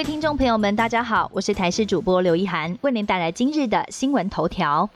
[0.00, 4.88] 各位听众朋友们，大家好，我是台视主播刘一涵，为您带来今日的新闻头条。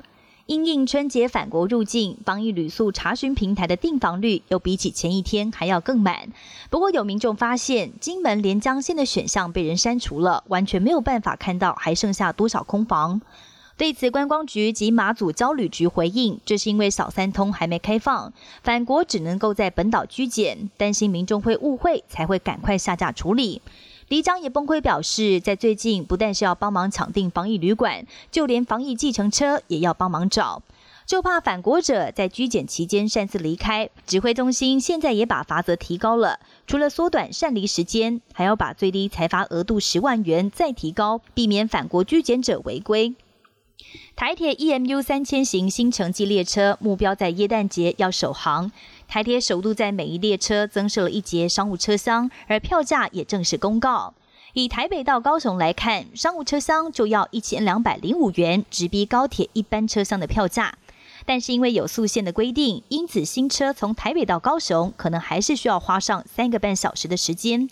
[0.46, 6.32] 因应春节返国入境，防疫旅宿查询平台的订房率又比起前一天还要更满。
[6.70, 13.20] 不过有民众发现，金门连江县的选项被人删除了，完全没有办法看到还剩下多少空房。
[13.76, 18.32] 对此，观光局及马祖交旅局回应，这是因为小三通还没开放，
[18.62, 23.60] 返国只能够在本岛居检，担心民众会误会，才会赶快下架处理。
[24.08, 30.62] 李长也崩溃表示，在最近不但是要帮忙抢订防疫旅馆，就连防疫计程车也要帮忙找，
[31.06, 33.88] 就怕反国者在居检期间擅自离开。
[34.06, 43.14] 指挥中心现在也把罚则提高了，除了缩短擅离时间，还要把最低裁罚额度十万元再提高，避免反国居检者违规。
[44.16, 48.70] 台铁 EMU 三千型新城际列车目标在耶诞节要首航。
[49.14, 54.12] 台铁首度在每一列车增设了一节商务车厢，而票价也正式公告。
[54.54, 60.74] 以台北到高雄来看，商务车厢就要一千两百零五元，直逼高铁一般车厢的票价。
[61.24, 67.68] 但是因为有速线的规定，因此新车从台北到高雄可能还是需要花上三个半小时的时间。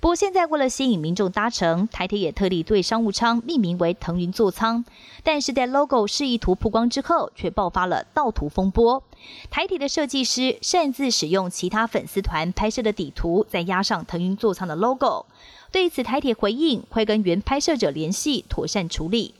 [0.00, 4.84] 不过现在为了吸引民众搭乘，台铁也特地对商务舱命名为腾云座舱。
[5.22, 9.02] 但是在 logo 示意图曝光之后，却爆发了盗图风波。
[9.50, 15.26] 台铁的设计师擅自使用其他粉丝团拍摄的底图，再压上腾云座舱的 logo。
[15.72, 19.34] 对此，台铁回应会跟原拍摄者联系，妥善处理。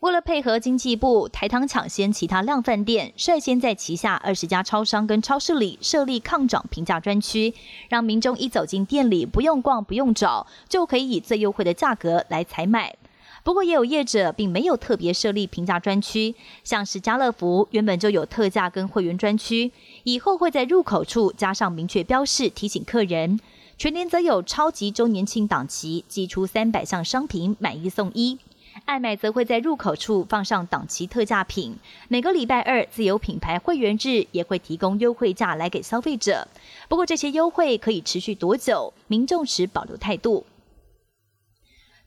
[0.00, 7.52] 为了配合经济部台糖抢先其他量贩店，率先在旗下二十家超商跟超市里设立抗涨平价专区，
[7.90, 12.96] 让民众一走进店里不用逛不用找，就可以以最优惠的价格来采买。
[13.44, 16.34] 不过也有业者并没有特别设立平价专区，
[16.64, 19.70] 像是家乐福原本就有特价跟会员专区，
[20.04, 23.38] 以后会在入口处加上明确标示提醒客人。
[23.76, 28.38] 全年则有超级周年庆档期，寄出三百项商品买一送一。
[28.84, 31.76] 爱买则会在入口处放上档期特价品，
[32.08, 36.48] 每个礼拜二自有品牌会员日也会提供优惠价来给消费者。
[36.88, 40.44] 不过这些优惠可以持续多久，民众持保留态度。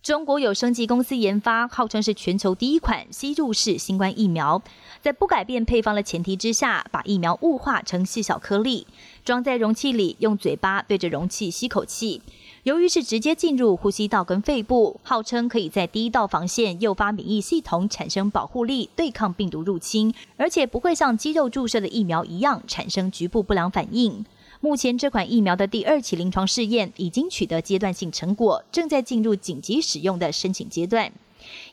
[0.02, 4.62] 中国有生技公司研发，号称是全球第一款吸入式新冠疫苗，
[5.02, 8.86] 在不改变配方的前提之下，把疫苗雾化成细小颗粒，
[9.24, 12.22] 装在容器里，用嘴巴对着容器吸口气。
[12.64, 24.24] 由于是直接进入呼吸道跟肺部，号称可以在第一道防线诱发免疫系统产生保护力，对抗病毒入侵，而且不会像肌肉注射的疫苗一样产生局部不良反应。
[24.62, 31.12] 目前这款疫苗的第二期临床试验已经取得阶段性成果，正在进入紧急使用的申请阶段。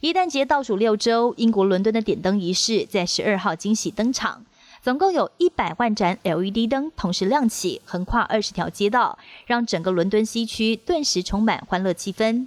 [0.00, 4.44] 一旦节倒数六周，英国伦敦的点灯仪式在十二号惊喜登场。
[4.82, 12.46] 总共有一百万盏 LED 灯同时亮起，横跨二十条街道，让整个伦敦西区顿时充满欢乐气氛。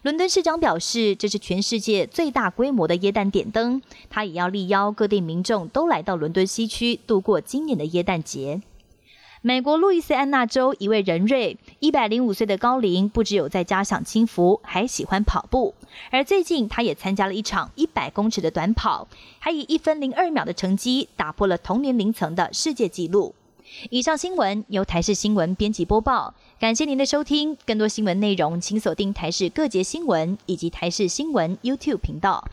[0.00, 8.62] 伦敦市长表示，这是全世界最大规模的耶诞点灯，他也要力邀各地民众都来到伦敦西区度过今年的耶诞节。
[9.46, 15.74] 美国路易斯安那州一位人瑞，一百零五岁的高龄，不只有在家享清福，还喜欢跑步。
[16.10, 19.06] 而最近，他也参加了一场一百公尺的短跑，
[19.38, 23.34] 还以一分零二秒的成绩打破了同年龄层的世界纪录。
[23.90, 27.54] 以上新闻由台视新闻编辑播报，感谢您的收听。
[27.66, 32.48] 更多新闻内容，请锁定台视各节新闻以及台视新闻 YouTube 频道。